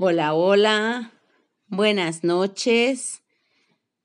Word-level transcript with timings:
Hola, 0.00 0.32
hola, 0.32 1.12
buenas 1.66 2.22
noches, 2.22 3.24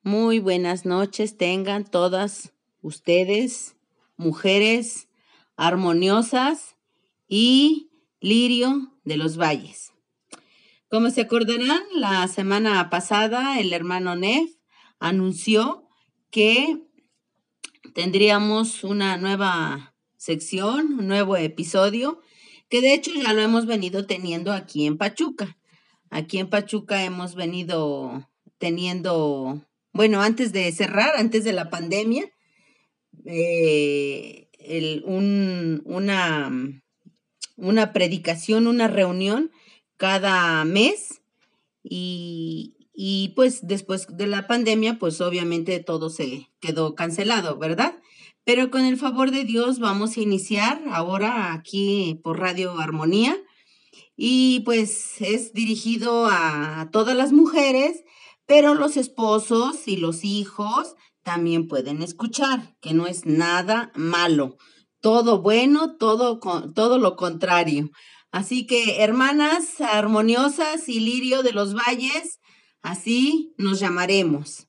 muy 0.01 0.39
buenas 0.39 0.88
noches 0.88 1.38
tengan 1.38 1.85
todas 1.85 2.51
ustedes, 2.81 3.76
mujeres 4.17 5.08
armoniosas 5.56 6.78
y 7.28 7.92
lirio 8.21 8.92
de 9.03 9.17
los 9.17 9.37
valles. 9.37 9.94
Como 10.90 11.12
se 11.12 11.21
acordarán, 11.21 11.83
la 11.94 12.28
semana 12.28 12.89
pasada 12.89 13.60
el 13.60 13.71
hermano 13.71 14.15
Nef 14.15 14.49
anunció 14.97 15.87
que 16.31 16.81
tendríamos 17.94 18.84
una 18.84 19.17
nueva 19.17 19.94
sección, 20.17 20.98
un 20.98 21.07
nuevo 21.07 21.38
episodio, 21.38 22.20
que 22.67 22.81
de 22.81 22.95
hecho 22.95 23.12
ya 23.13 23.31
lo 23.34 23.41
hemos 23.41 23.67
venido 23.67 24.07
teniendo 24.07 24.53
aquí 24.53 24.88
en 24.88 24.98
Pachuca. 24.98 25.55
Aquí 26.13 26.38
en 26.38 26.48
Pachuca 26.48 27.03
hemos 27.03 27.34
venido 27.34 28.30
teniendo, 28.59 29.66
bueno, 29.94 30.21
antes 30.21 30.54
de 30.54 30.71
cerrar, 30.71 31.16
antes 31.17 31.44
de 31.44 31.54
la 31.54 31.71
pandemia, 31.71 32.31
eh, 33.26 34.48
una, 35.05 36.52
una 37.55 37.94
predicación, 37.94 38.68
una 38.68 38.88
reunión 38.88 39.49
cada 39.98 40.63
mes 40.66 41.23
y, 41.81 42.76
y 42.93 43.34
pues 43.35 43.66
después 43.66 44.05
de 44.16 44.27
la 44.27 44.45
pandemia, 44.45 44.99
pues 44.99 45.20
obviamente 45.20 45.80
todo 45.80 46.12
se 46.12 46.48
quedó 46.59 46.93
cancelado, 46.93 47.57
¿verdad? 47.57 47.98
Pero 48.43 48.70
con 48.70 48.85
el 48.85 48.98
favor 48.98 49.32
de 49.32 49.45
Dios 49.45 49.80
vamos 49.80 50.16
a 50.16 50.21
iniciar 50.21 50.80
ahora 50.91 51.54
aquí 51.54 52.20
por 52.23 52.40
Radio 52.40 52.80
Armonía 52.80 53.35
y 54.16 54.62
pues 54.62 55.22
es 55.22 55.54
dirigido 55.54 56.28
a 56.28 56.90
todas 56.91 57.16
las 57.16 57.32
mujeres, 57.32 58.04
pero 58.46 58.74
los 58.74 58.98
esposos 58.98 59.88
y 59.88 59.98
los 59.98 60.24
hijos 60.24 60.96
también 61.24 61.68
pueden 61.68 62.02
escuchar, 62.02 62.76
que 62.82 62.94
no 62.94 63.08
es 63.08 63.26
nada 63.26 63.91
malo, 63.96 64.58
todo 65.02 65.41
bueno, 65.41 65.95
todo, 65.95 66.39
todo 66.73 66.97
lo 66.97 67.16
contrario. 67.16 67.91
Así 68.31 68.66
que, 68.66 69.03
hermanas 69.03 69.80
armoniosas 69.80 70.89
y 70.89 71.00
lirio 71.00 71.44
de 71.44 71.52
los 71.52 71.73
valles, 71.75 72.39
así 72.81 73.53
nos 73.57 73.80
llamaremos. 73.80 74.67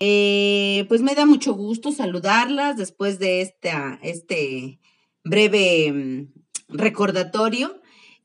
Eh, 0.00 0.84
pues 0.88 1.00
me 1.02 1.14
da 1.14 1.26
mucho 1.26 1.54
gusto 1.54 1.92
saludarlas 1.92 2.76
después 2.76 3.18
de 3.18 3.40
esta, 3.40 3.98
este 4.02 4.80
breve 5.24 5.92
mm, 5.92 6.32
recordatorio 6.68 7.80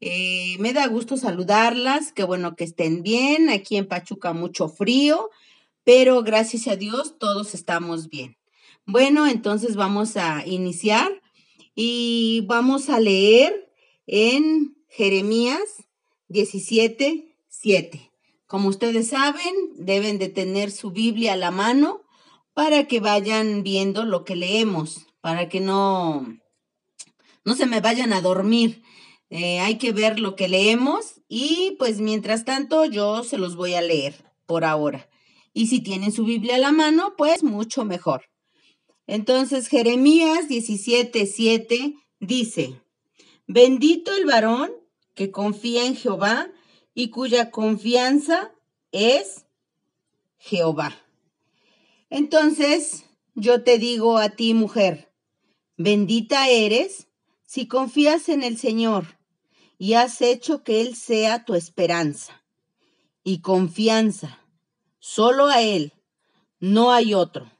eh, 0.06 0.58
me 0.60 0.74
da 0.74 0.86
gusto 0.88 1.16
saludarlas, 1.18 2.12
qué 2.12 2.24
bueno 2.24 2.56
que 2.56 2.64
estén 2.64 3.04
bien. 3.04 3.50
Aquí 3.50 3.78
en 3.78 3.88
Pachuca 3.88 4.34
mucho 4.34 4.68
frío, 4.68 5.30
pero 5.84 6.24
gracias 6.24 6.68
a 6.68 6.76
Dios 6.76 7.18
todos 7.18 7.54
estamos 7.54 8.10
bien. 8.10 8.38
Bueno, 8.86 9.28
entonces 9.28 9.76
vamos 9.76 10.18
a 10.18 10.46
iniciar 10.46 11.22
y 11.74 12.44
vamos 12.48 12.90
a 12.90 13.00
leer 13.00 13.72
en 14.06 14.76
Jeremías 14.90 15.62
17, 16.28 17.38
7. 17.48 18.12
Como 18.46 18.70
ustedes 18.70 19.08
saben, 19.08 19.54
deben 19.76 20.20
de 20.20 20.28
tener 20.28 20.70
su 20.72 20.92
Biblia 20.92 21.34
a 21.34 21.38
la 21.38 21.52
mano 21.52 22.02
para 22.54 22.88
que 22.88 23.00
vayan 23.00 23.64
viendo 23.64 24.04
lo 24.04 24.26
que 24.26 24.36
leemos, 24.36 25.08
para 25.22 25.50
que 25.50 25.60
no, 25.60 26.38
no 27.46 27.56
se 27.56 27.66
me 27.66 27.80
vayan 27.80 28.14
a 28.14 28.22
dormir. 28.22 28.84
Eh, 29.36 29.60
hay 29.62 29.80
que 29.80 29.94
ver 29.94 30.20
lo 30.20 30.36
que 30.36 30.48
leemos 30.48 31.20
y 31.28 31.76
pues 31.80 32.00
mientras 32.00 32.46
tanto 32.46 32.86
yo 32.86 33.24
se 33.24 33.40
los 33.40 33.56
voy 33.56 33.74
a 33.74 33.82
leer 33.82 34.14
por 34.46 34.64
ahora. 34.64 35.10
Y 35.54 35.66
si 35.66 35.82
tienen 35.82 36.12
su 36.12 36.24
Biblia 36.24 36.58
a 36.58 36.60
la 36.60 36.72
mano, 36.72 37.16
pues 37.18 37.42
mucho 37.42 37.84
mejor. 37.84 38.30
Entonces 39.08 39.70
Jeremías 39.70 40.48
17:7 40.50 41.96
dice, 42.20 42.80
bendito 43.48 44.16
el 44.16 44.26
varón 44.26 44.72
que 45.16 45.32
confía 45.32 45.88
en 45.88 45.96
Jehová 45.96 46.52
y 46.94 47.10
cuya 47.10 47.50
confianza 47.50 48.54
es 48.92 49.48
Jehová. 50.38 50.96
Entonces 52.12 53.06
yo 53.34 53.64
te 53.64 53.80
digo 53.80 54.20
a 54.20 54.30
ti, 54.30 54.54
mujer, 54.54 55.12
bendita 55.76 56.50
eres 56.50 57.08
si 57.48 57.68
confías 57.68 58.30
en 58.30 58.44
el 58.44 58.60
Señor 58.60 59.23
y 59.84 59.96
has 59.96 60.22
hecho 60.22 60.64
que 60.64 60.80
Él 60.80 60.96
sea 60.96 61.44
tu 61.44 61.56
esperanza 61.56 62.42
y 63.22 63.42
confianza. 63.42 64.40
Solo 65.00 65.48
a 65.48 65.62
Él, 65.62 65.92
no 66.62 66.94
hay 66.94 67.14
otro. 67.14 67.52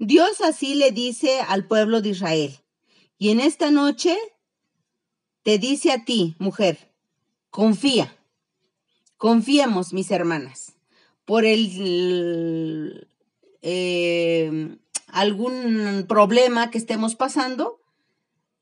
Dios 0.00 0.40
así 0.40 0.74
le 0.74 0.90
dice 0.90 1.42
al 1.42 1.64
pueblo 1.68 2.02
de 2.02 2.08
Israel. 2.08 2.58
Y 3.18 3.30
en 3.30 3.38
esta 3.38 3.70
noche 3.70 4.18
te 5.44 5.58
dice 5.58 5.92
a 5.92 6.04
ti, 6.04 6.34
mujer, 6.40 6.92
confía. 7.50 8.18
Confiemos, 9.16 9.92
mis 9.92 10.10
hermanas, 10.10 10.72
por 11.24 11.44
el 11.44 13.08
eh, 13.62 14.76
algún 15.06 16.04
problema 16.08 16.72
que 16.72 16.78
estemos 16.78 17.14
pasando, 17.14 17.80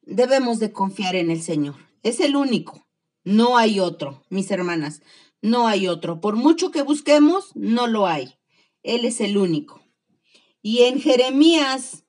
debemos 0.02 0.58
de 0.58 0.72
confiar 0.72 1.16
en 1.16 1.30
el 1.30 1.40
Señor. 1.40 1.87
Es 2.02 2.20
el 2.20 2.36
único. 2.36 2.86
No 3.24 3.56
hay 3.56 3.80
otro, 3.80 4.24
mis 4.30 4.50
hermanas. 4.50 5.02
No 5.42 5.66
hay 5.66 5.88
otro. 5.88 6.20
Por 6.20 6.36
mucho 6.36 6.70
que 6.70 6.82
busquemos, 6.82 7.50
no 7.54 7.86
lo 7.86 8.06
hay. 8.06 8.34
Él 8.82 9.04
es 9.04 9.20
el 9.20 9.36
único. 9.36 9.82
Y 10.62 10.82
en 10.84 11.00
Jeremías 11.00 12.04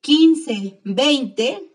15, 0.00 0.80
20, 0.84 1.72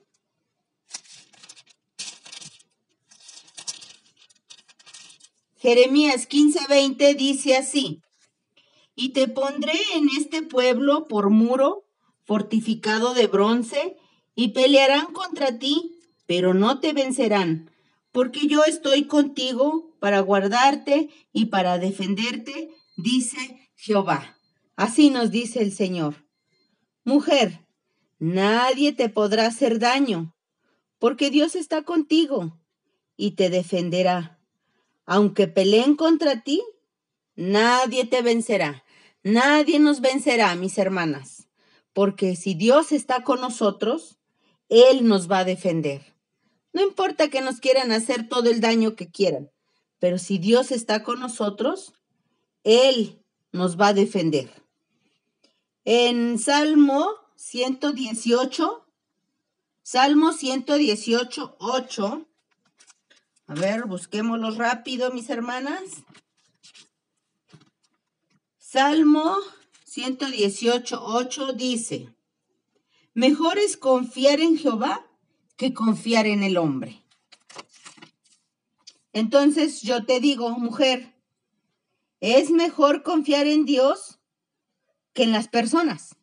Jeremías 5.57 6.27
15, 6.27 6.59
20 6.69 7.13
dice 7.15 7.55
así, 7.55 8.01
y 8.95 9.09
te 9.09 9.27
pondré 9.27 9.79
en 9.93 10.07
este 10.17 10.41
pueblo 10.41 11.07
por 11.07 11.29
muro 11.29 11.85
fortificado 12.25 13.13
de 13.13 13.27
bronce, 13.27 13.97
y 14.35 14.49
pelearán 14.49 15.13
contra 15.13 15.57
ti 15.57 15.96
pero 16.27 16.53
no 16.53 16.79
te 16.79 16.93
vencerán, 16.93 17.71
porque 18.11 18.47
yo 18.47 18.63
estoy 18.63 19.05
contigo 19.05 19.95
para 19.99 20.19
guardarte 20.19 21.09
y 21.33 21.45
para 21.45 21.79
defenderte, 21.79 22.69
dice 22.95 23.71
Jehová. 23.75 24.37
Así 24.75 25.09
nos 25.09 25.31
dice 25.31 25.61
el 25.61 25.71
Señor. 25.71 26.27
Mujer, 27.03 27.65
nadie 28.19 28.93
te 28.93 29.09
podrá 29.09 29.47
hacer 29.47 29.79
daño, 29.79 30.35
porque 30.99 31.31
Dios 31.31 31.55
está 31.55 31.83
contigo 31.83 32.59
y 33.15 33.31
te 33.31 33.49
defenderá. 33.49 34.39
Aunque 35.05 35.47
peleen 35.47 35.95
contra 35.95 36.41
ti, 36.41 36.61
nadie 37.35 38.05
te 38.05 38.21
vencerá. 38.21 38.83
Nadie 39.23 39.79
nos 39.79 40.01
vencerá, 40.01 40.55
mis 40.55 40.77
hermanas, 40.77 41.49
porque 41.93 42.35
si 42.35 42.53
Dios 42.53 42.91
está 42.91 43.23
con 43.23 43.41
nosotros, 43.41 44.19
Él 44.69 45.07
nos 45.07 45.29
va 45.29 45.39
a 45.39 45.43
defender. 45.43 46.16
No 46.77 46.83
importa 46.83 47.29
que 47.29 47.41
nos 47.41 47.59
quieran 47.59 47.91
hacer 47.91 48.29
todo 48.29 48.51
el 48.51 48.61
daño 48.61 48.95
que 48.95 49.09
quieran, 49.09 49.49
pero 49.97 50.19
si 50.19 50.37
Dios 50.37 50.71
está 50.71 51.01
con 51.01 51.19
nosotros, 51.19 51.93
Él 52.63 53.19
nos 53.51 53.81
va 53.81 53.87
a 53.87 53.93
defender. 53.95 54.63
En 55.85 56.37
Salmo 56.37 57.09
118, 57.35 58.85
Salmo 59.81 60.33
118, 60.33 61.55
8. 61.59 62.27
A 63.47 63.53
ver, 63.55 63.85
busquémoslo 63.85 64.51
rápido, 64.51 65.09
mis 65.09 65.31
hermanas. 65.31 65.81
Salmo 68.59 69.35
118, 69.85 71.03
8 71.03 71.53
dice, 71.53 72.13
mejor 73.15 73.57
es 73.57 73.77
confiar 73.77 74.41
en 74.41 74.59
Jehová 74.59 75.06
que 75.57 75.73
confiar 75.73 76.27
en 76.27 76.43
el 76.43 76.57
hombre. 76.57 77.03
Entonces 79.11 79.81
yo 79.81 80.05
te 80.05 80.19
digo, 80.19 80.51
mujer, 80.51 81.15
es 82.21 82.51
mejor 82.51 83.03
confiar 83.03 83.47
en 83.47 83.65
Dios 83.65 84.19
que 85.13 85.23
en 85.23 85.31
las 85.31 85.47
personas. 85.47 86.15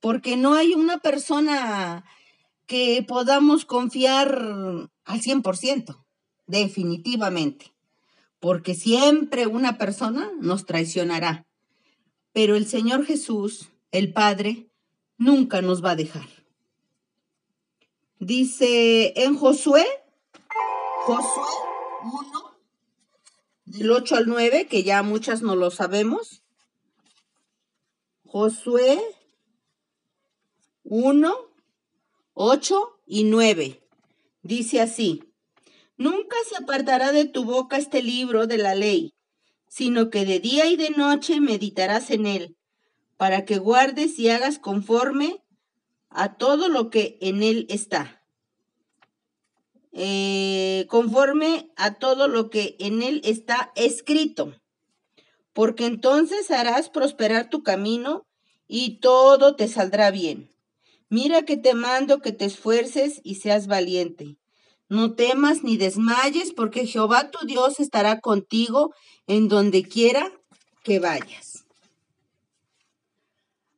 Porque 0.00 0.36
no 0.36 0.54
hay 0.54 0.74
una 0.74 0.98
persona 0.98 2.04
que 2.66 3.04
podamos 3.06 3.64
confiar 3.66 4.88
al 5.04 5.20
100%, 5.20 6.04
definitivamente. 6.46 7.74
Porque 8.40 8.74
siempre 8.74 9.46
una 9.46 9.76
persona 9.78 10.30
nos 10.40 10.64
traicionará. 10.66 11.46
Pero 12.32 12.56
el 12.56 12.66
Señor 12.66 13.04
Jesús, 13.04 13.68
el 13.92 14.12
Padre, 14.12 14.70
nunca 15.16 15.62
nos 15.62 15.84
va 15.84 15.92
a 15.92 15.96
dejar. 15.96 16.43
Dice 18.24 19.12
en 19.22 19.36
Josué, 19.36 19.84
Josué 21.02 21.44
1, 22.04 22.56
del 23.66 23.90
8 23.90 24.16
al 24.16 24.26
9, 24.28 24.66
que 24.66 24.82
ya 24.82 25.02
muchas 25.02 25.42
no 25.42 25.56
lo 25.56 25.70
sabemos. 25.70 26.42
Josué 28.24 28.98
1, 30.84 31.34
8 32.32 33.00
y 33.06 33.24
9. 33.24 33.82
Dice 34.40 34.80
así, 34.80 35.22
Nunca 35.98 36.36
se 36.48 36.56
apartará 36.56 37.12
de 37.12 37.26
tu 37.26 37.44
boca 37.44 37.76
este 37.76 38.02
libro 38.02 38.46
de 38.46 38.56
la 38.56 38.74
ley, 38.74 39.12
sino 39.68 40.08
que 40.08 40.24
de 40.24 40.40
día 40.40 40.64
y 40.70 40.76
de 40.76 40.88
noche 40.88 41.40
meditarás 41.40 42.10
en 42.10 42.24
él, 42.24 42.56
para 43.18 43.44
que 43.44 43.58
guardes 43.58 44.18
y 44.18 44.30
hagas 44.30 44.58
conforme 44.58 45.43
a 46.14 46.36
todo 46.36 46.68
lo 46.68 46.90
que 46.90 47.18
en 47.20 47.42
él 47.42 47.66
está. 47.68 48.22
Eh, 49.92 50.86
conforme 50.88 51.70
a 51.76 51.94
todo 51.94 52.28
lo 52.28 52.50
que 52.50 52.76
en 52.78 53.02
él 53.02 53.20
está 53.24 53.72
escrito, 53.76 54.54
porque 55.52 55.86
entonces 55.86 56.50
harás 56.50 56.88
prosperar 56.88 57.50
tu 57.50 57.62
camino 57.62 58.26
y 58.66 58.98
todo 59.00 59.54
te 59.54 59.68
saldrá 59.68 60.10
bien. 60.10 60.50
Mira 61.10 61.42
que 61.42 61.56
te 61.56 61.74
mando 61.74 62.20
que 62.20 62.32
te 62.32 62.44
esfuerces 62.44 63.20
y 63.22 63.36
seas 63.36 63.66
valiente. 63.66 64.36
No 64.88 65.14
temas 65.14 65.62
ni 65.62 65.76
desmayes, 65.76 66.52
porque 66.52 66.86
Jehová 66.86 67.30
tu 67.30 67.46
Dios 67.46 67.80
estará 67.80 68.20
contigo 68.20 68.94
en 69.26 69.48
donde 69.48 69.82
quiera 69.82 70.32
que 70.82 70.98
vayas. 70.98 71.64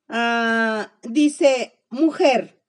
Ah, 0.08 0.92
dice, 1.02 1.75
mujer, 1.88 2.62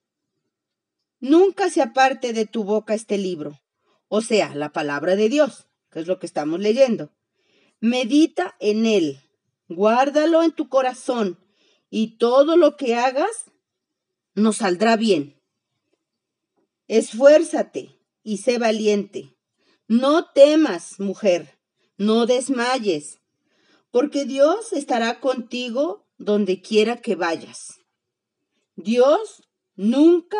nunca 1.19 1.69
se 1.69 1.81
aparte 1.81 2.33
de 2.33 2.45
tu 2.45 2.63
boca 2.63 2.93
este 2.93 3.17
libro, 3.17 3.59
o 4.07 4.21
sea, 4.21 4.55
la 4.55 4.71
palabra 4.71 5.15
de 5.15 5.29
Dios, 5.29 5.67
que 5.91 5.99
es 5.99 6.07
lo 6.07 6.19
que 6.19 6.25
estamos 6.25 6.59
leyendo. 6.59 7.11
Medita 7.79 8.55
en 8.59 8.85
él, 8.85 9.19
guárdalo 9.67 10.43
en 10.43 10.51
tu 10.51 10.69
corazón, 10.69 11.39
y 11.89 12.17
todo 12.17 12.57
lo 12.57 12.75
que 12.75 12.95
hagas 12.95 13.51
nos 14.33 14.57
saldrá 14.57 14.97
bien. 14.97 15.41
Esfuérzate 16.87 17.99
y 18.23 18.37
sé 18.37 18.57
valiente. 18.57 19.35
No 19.87 20.31
temas, 20.31 20.99
mujer, 20.99 21.57
no 21.97 22.25
desmayes, 22.25 23.19
porque 23.91 24.25
Dios 24.25 24.73
estará 24.73 25.19
contigo 25.19 26.05
donde 26.17 26.61
quiera 26.61 26.97
que 26.97 27.15
vayas. 27.15 27.79
Dios 28.79 29.41
nunca 29.75 30.37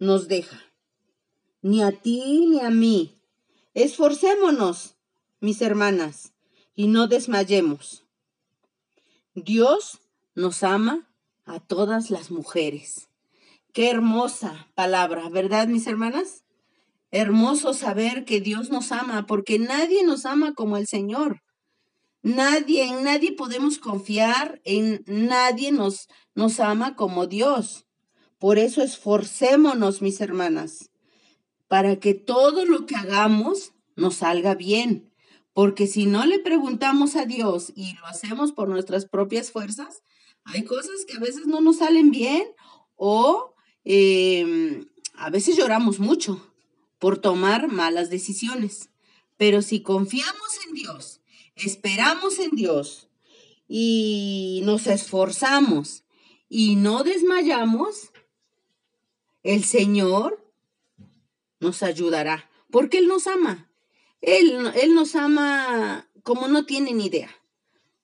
nos 0.00 0.26
deja, 0.26 0.60
ni 1.62 1.84
a 1.84 1.92
ti 1.92 2.46
ni 2.48 2.58
a 2.58 2.68
mí. 2.68 3.22
Esforcémonos, 3.74 4.96
mis 5.38 5.62
hermanas, 5.62 6.32
y 6.74 6.88
no 6.88 7.06
desmayemos. 7.06 8.04
Dios 9.36 10.00
nos 10.34 10.64
ama 10.64 11.08
a 11.44 11.60
todas 11.60 12.10
las 12.10 12.32
mujeres. 12.32 13.08
Qué 13.72 13.88
hermosa 13.88 14.66
palabra, 14.74 15.28
¿verdad, 15.28 15.68
mis 15.68 15.86
hermanas? 15.86 16.42
Hermoso 17.12 17.72
saber 17.72 18.24
que 18.24 18.40
Dios 18.40 18.68
nos 18.70 18.90
ama, 18.90 19.26
porque 19.26 19.60
nadie 19.60 20.02
nos 20.02 20.26
ama 20.26 20.54
como 20.54 20.76
el 20.76 20.88
Señor. 20.88 21.40
Nadie, 22.26 22.84
en 22.84 23.04
nadie 23.04 23.32
podemos 23.32 23.78
confiar, 23.78 24.60
en 24.64 25.04
nadie 25.06 25.72
nos, 25.72 26.08
nos 26.34 26.60
ama 26.60 26.96
como 26.96 27.26
Dios. 27.26 27.86
Por 28.38 28.58
eso 28.58 28.82
esforcémonos, 28.82 30.02
mis 30.02 30.20
hermanas, 30.20 30.90
para 31.68 31.96
que 32.00 32.14
todo 32.14 32.64
lo 32.64 32.86
que 32.86 32.96
hagamos 32.96 33.72
nos 33.94 34.16
salga 34.16 34.54
bien. 34.54 35.12
Porque 35.52 35.86
si 35.86 36.06
no 36.06 36.26
le 36.26 36.38
preguntamos 36.38 37.16
a 37.16 37.24
Dios 37.24 37.72
y 37.74 37.94
lo 37.94 38.06
hacemos 38.06 38.52
por 38.52 38.68
nuestras 38.68 39.06
propias 39.06 39.50
fuerzas, 39.50 40.02
hay 40.44 40.64
cosas 40.64 41.04
que 41.06 41.16
a 41.16 41.20
veces 41.20 41.46
no 41.46 41.60
nos 41.60 41.78
salen 41.78 42.10
bien 42.10 42.44
o 42.94 43.56
Em, 43.88 44.88
a 45.14 45.30
veces 45.30 45.56
lloramos 45.56 46.00
mucho 46.00 46.52
por 46.98 47.18
tomar 47.18 47.70
malas 47.70 48.10
decisiones, 48.10 48.90
pero 49.36 49.62
si 49.62 49.80
confiamos 49.80 50.58
en 50.66 50.74
Dios, 50.74 51.20
esperamos 51.56 52.38
en 52.38 52.50
Dios 52.50 53.08
y 53.68 54.60
nos 54.64 54.86
esforzamos 54.86 56.04
y 56.48 56.76
no 56.76 57.02
desmayamos, 57.02 58.10
el 59.42 59.64
Señor 59.64 60.44
nos 61.60 61.82
ayudará, 61.82 62.50
porque 62.70 62.98
Él 62.98 63.08
nos 63.08 63.26
ama. 63.26 63.70
Él, 64.20 64.72
él 64.80 64.94
nos 64.94 65.14
ama 65.14 66.08
como 66.22 66.48
no 66.48 66.66
tienen 66.66 67.00
idea. 67.00 67.30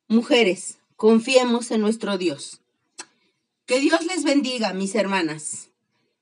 Mujeres, 0.06 0.78
confiemos 0.96 1.70
en 1.70 1.80
nuestro 1.80 2.18
Dios. 2.18 2.60
Que 3.66 3.80
Dios 3.80 4.04
les 4.06 4.22
bendiga, 4.22 4.72
mis 4.72 4.94
hermanas. 4.94 5.70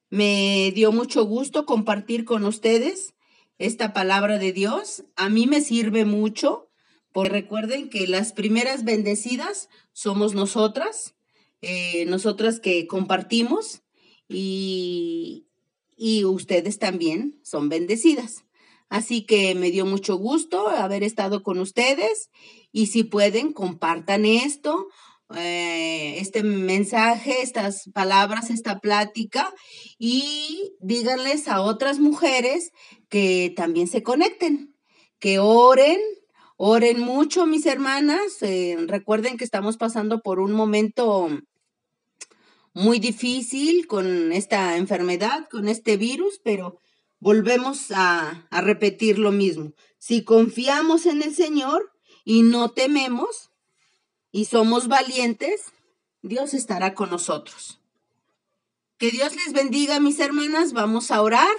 Me 0.09 0.73
dio 0.75 0.93
mucho 0.93 1.25
gusto 1.25 1.67
compartir 1.67 2.25
con 2.25 2.45
ustedes 2.45 3.15
esta 3.59 3.93
palabra 3.93 4.39
de 4.39 4.53
Dios. 4.53 5.05
A 5.17 5.29
mí 5.29 5.47
me 5.47 5.61
sirve 5.61 6.05
mucho, 6.05 6.70
porque 7.13 7.31
recuerden 7.31 7.89
que 7.91 8.07
las 8.07 8.33
primeras 8.33 8.85
bendecidas 8.85 9.69
somos 9.93 10.35
nosotras, 10.35 11.15
eh, 11.63 12.05
nosotras 12.07 12.61
que 12.61 12.87
compartimos 12.87 13.83
y, 14.29 15.47
y 15.97 16.25
ustedes 16.25 16.79
también 16.79 17.41
son 17.43 17.69
bendecidas. 17.69 18.45
Así 18.89 19.23
que 19.23 19.55
me 19.55 19.71
dio 19.71 19.87
mucho 19.87 20.17
gusto 20.17 20.69
haber 20.69 21.05
estado 21.05 21.43
con 21.43 21.59
ustedes 21.61 22.31
y 22.73 22.87
si 22.87 23.05
pueden, 23.05 23.53
compartan 23.53 24.25
esto 24.25 24.89
eh, 25.37 26.19
este 26.19 26.43
mensaje, 26.43 27.43
estas 27.43 27.89
palabras, 27.95 28.51
esta 28.51 28.81
plática 28.81 29.55
y 29.97 30.73
díganles 30.81 31.47
a 31.47 31.61
otras 31.61 32.01
mujeres 32.01 32.73
que 33.09 33.53
también 33.55 33.87
se 33.87 34.03
conecten, 34.03 34.75
que 35.21 35.39
oren, 35.39 36.01
oren 36.63 37.01
mucho 37.01 37.47
mis 37.47 37.65
hermanas. 37.65 38.43
Eh, 38.43 38.77
recuerden 38.87 39.39
que 39.39 39.45
estamos 39.45 39.79
pasando 39.79 40.21
por 40.21 40.41
un 40.41 40.53
momento 40.53 41.31
muy 42.75 42.99
difícil 42.99 43.87
con 43.87 44.31
esta 44.31 44.77
enfermedad, 44.77 45.49
con 45.49 45.69
este 45.69 45.97
virus, 45.97 46.39
pero 46.45 46.79
volvemos 47.19 47.91
a, 47.93 48.47
a 48.51 48.61
repetir 48.61 49.19
lo 49.19 49.33
mismo. 49.33 49.73
Si 49.97 50.23
confiamos 50.23 51.07
en 51.07 51.23
el 51.23 51.35
Señor 51.35 51.93
y 52.25 52.43
no 52.43 52.73
tememos, 52.73 53.51
y 54.31 54.45
somos 54.45 54.87
valientes, 54.87 55.63
Dios 56.21 56.53
estará 56.53 56.95
con 56.95 57.09
nosotros. 57.09 57.81
Que 58.99 59.11
Dios 59.11 59.35
les 59.35 59.55
bendiga, 59.55 59.99
mis 59.99 60.21
hermanas. 60.21 60.75
Vamos 60.75 61.11
a 61.11 61.23
orar 61.23 61.57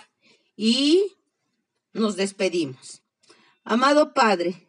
y 0.55 1.17
nos 1.91 2.17
despedimos. 2.17 3.01
Amado 3.63 4.13
Padre, 4.13 4.67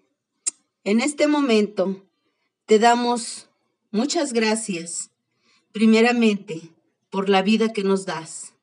en 0.84 1.00
este 1.00 1.28
momento 1.28 2.04
te 2.66 2.78
damos 2.78 3.48
muchas 3.90 4.32
gracias, 4.32 5.10
primeramente, 5.72 6.70
por 7.10 7.28
la 7.28 7.42
vida 7.42 7.72
que 7.72 7.84
nos 7.84 8.04
das. 8.04 8.54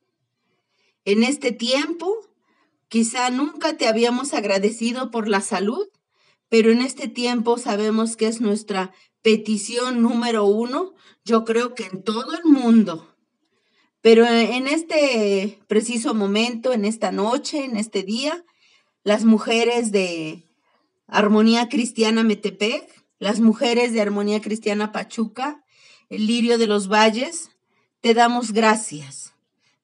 En 1.05 1.23
este 1.23 1.51
tiempo, 1.51 2.13
quizá 2.88 3.29
nunca 3.29 3.77
te 3.77 3.88
habíamos 3.88 4.33
agradecido 4.33 5.11
por 5.11 5.27
la 5.27 5.41
salud, 5.41 5.88
pero 6.49 6.71
en 6.71 6.81
este 6.81 7.07
tiempo 7.07 7.57
sabemos 7.57 8.15
que 8.15 8.27
es 8.27 8.41
nuestra 8.41 8.91
petición 9.21 10.01
número 10.01 10.45
uno, 10.45 10.93
yo 11.23 11.45
creo 11.45 11.73
que 11.73 11.85
en 11.85 12.03
todo 12.03 12.33
el 12.33 12.43
mundo. 12.43 13.15
Pero 14.01 14.25
en 14.25 14.67
este 14.67 15.59
preciso 15.67 16.13
momento, 16.13 16.73
en 16.73 16.85
esta 16.85 17.11
noche, 17.11 17.63
en 17.65 17.77
este 17.77 18.03
día, 18.03 18.45
las 19.03 19.25
mujeres 19.25 19.91
de 19.91 20.48
Armonía 21.11 21.69
Cristiana 21.69 22.23
Metepec, 22.23 23.05
las 23.17 23.39
mujeres 23.39 23.93
de 23.93 24.01
Armonía 24.01 24.41
Cristiana 24.41 24.91
Pachuca, 24.91 25.63
el 26.09 26.27
Lirio 26.27 26.57
de 26.57 26.67
los 26.67 26.87
Valles, 26.87 27.49
te 28.01 28.13
damos 28.13 28.51
gracias. 28.51 29.33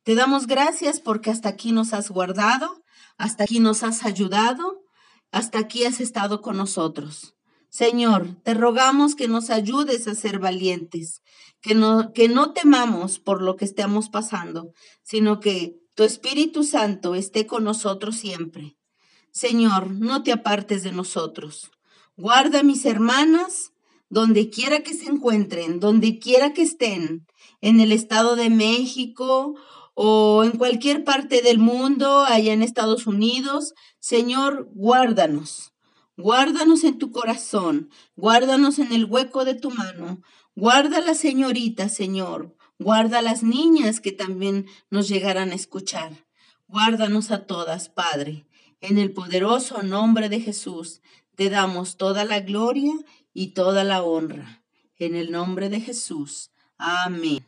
Te 0.03 0.15
damos 0.15 0.45
gracias 0.47 0.99
porque 0.99 1.31
hasta 1.31 1.49
aquí 1.49 1.71
nos 1.71 1.93
has 1.93 2.09
guardado, 2.09 2.83
hasta 3.17 3.43
aquí 3.45 3.59
nos 3.59 3.83
has 3.83 4.05
ayudado, 4.05 4.83
hasta 5.31 5.59
aquí 5.59 5.85
has 5.85 5.99
estado 5.99 6.41
con 6.41 6.57
nosotros. 6.57 7.35
Señor, 7.69 8.37
te 8.43 8.53
rogamos 8.53 9.15
que 9.15 9.27
nos 9.27 9.49
ayudes 9.49 10.07
a 10.07 10.15
ser 10.15 10.39
valientes, 10.39 11.23
que 11.59 11.75
no, 11.75 12.13
que 12.13 12.29
no 12.29 12.53
temamos 12.53 13.19
por 13.19 13.41
lo 13.41 13.55
que 13.55 13.65
estemos 13.65 14.09
pasando, 14.09 14.71
sino 15.03 15.39
que 15.39 15.75
tu 15.95 16.03
Espíritu 16.03 16.63
Santo 16.63 17.15
esté 17.15 17.47
con 17.47 17.63
nosotros 17.63 18.15
siempre. 18.15 18.77
Señor, 19.35 19.91
no 19.91 20.23
te 20.23 20.31
apartes 20.31 20.83
de 20.83 20.93
nosotros. 20.93 21.69
Guarda 22.15 22.61
a 22.61 22.63
mis 22.63 22.85
hermanas 22.85 23.73
donde 24.09 24.49
quiera 24.49 24.79
que 24.79 24.93
se 24.93 25.09
encuentren, 25.09 25.81
donde 25.81 26.19
quiera 26.19 26.53
que 26.53 26.61
estén, 26.61 27.27
en 27.59 27.81
el 27.81 27.91
Estado 27.91 28.37
de 28.37 28.49
México 28.49 29.55
o 29.93 30.45
en 30.45 30.51
cualquier 30.51 31.03
parte 31.03 31.41
del 31.41 31.59
mundo, 31.59 32.21
allá 32.21 32.53
en 32.53 32.61
Estados 32.61 33.07
Unidos, 33.07 33.73
Señor, 33.99 34.69
guárdanos. 34.73 35.73
Guárdanos 36.15 36.85
en 36.85 36.97
tu 36.97 37.11
corazón, 37.11 37.89
guárdanos 38.15 38.79
en 38.79 38.93
el 38.93 39.03
hueco 39.03 39.43
de 39.43 39.55
tu 39.55 39.69
mano. 39.69 40.21
Guarda 40.55 40.99
a 40.99 41.01
la 41.01 41.13
señorita, 41.13 41.89
Señor. 41.89 42.55
Guarda 42.79 43.19
a 43.19 43.21
las 43.21 43.43
niñas 43.43 43.99
que 43.99 44.13
también 44.13 44.65
nos 44.89 45.09
llegarán 45.09 45.51
a 45.51 45.55
escuchar. 45.55 46.25
Guárdanos 46.67 47.31
a 47.31 47.45
todas, 47.45 47.89
Padre. 47.89 48.45
En 48.87 48.99
el 48.99 49.13
poderoso 49.13 49.81
nombre 49.81 50.29
de 50.29 50.39
Jesús, 50.39 51.01
te 51.33 51.49
damos 51.49 51.97
toda 51.97 52.23
la 52.23 52.41
gloria 52.41 52.93
y 53.33 53.47
toda 53.47 53.83
la 53.83 54.03
honra. 54.03 54.61
En 54.99 55.15
el 55.15 55.31
nombre 55.31 55.69
de 55.69 55.81
Jesús. 55.81 56.51
Amén. 56.77 57.43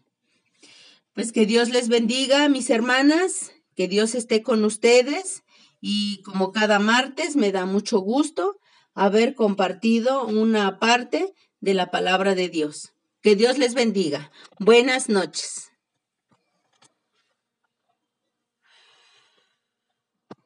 Pues 1.13 1.31
que 1.31 1.45
Dios 1.45 1.69
les 1.69 1.89
bendiga, 1.89 2.49
mis 2.49 2.71
hermanas, 2.71 3.51
que 3.75 3.87
Dios 3.87 4.15
esté 4.15 4.41
con 4.41 4.65
ustedes 4.65 5.43
y 5.79 6.23
como 6.23 6.51
cada 6.51 6.79
martes 6.79 7.35
me 7.35 7.51
da 7.51 7.67
mucho 7.67 7.99
gusto 7.99 8.57
haber 8.95 9.35
compartido 9.35 10.25
una 10.25 10.79
parte 10.79 11.35
de 11.61 11.75
la 11.75 11.91
palabra 11.91 12.33
de 12.33 12.49
Dios. 12.49 12.93
Que 13.21 13.35
Dios 13.35 13.59
les 13.59 13.75
bendiga. 13.75 14.31
Buenas 14.57 15.07
noches. 15.07 15.66